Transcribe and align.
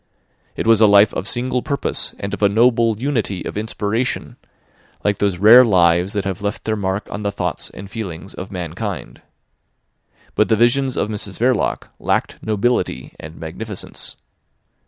It 0.55 0.65
was 0.65 0.81
a 0.81 0.87
life 0.87 1.13
of 1.13 1.27
single 1.27 1.61
purpose 1.61 2.15
and 2.19 2.33
of 2.33 2.41
a 2.41 2.49
noble 2.49 2.99
unity 2.99 3.45
of 3.45 3.55
inspiration, 3.55 4.35
like 5.03 5.19
those 5.19 5.37
rare 5.37 5.63
lives 5.63 6.13
that 6.13 6.23
have 6.25 6.41
left 6.41 6.63
their 6.63 6.75
mark 6.75 7.05
on 7.11 7.21
the 7.21 7.31
thoughts 7.31 7.69
and 7.69 7.87
feelings 7.87 8.33
of 8.33 8.51
mankind. 8.51 9.21
But 10.33 10.49
the 10.49 10.55
visions 10.55 10.97
of 10.97 11.09
Mrs 11.09 11.37
Verloc 11.37 11.89
lacked 11.99 12.39
nobility 12.41 13.13
and 13.19 13.35
magnificence. 13.37 14.17